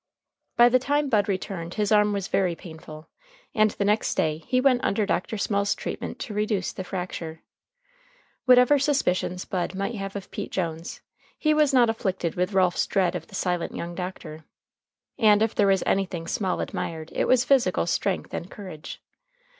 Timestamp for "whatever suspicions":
8.45-9.45